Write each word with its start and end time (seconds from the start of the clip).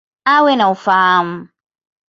Awe 0.33 0.53
na 0.55 0.65
ufahamu. 0.75 1.37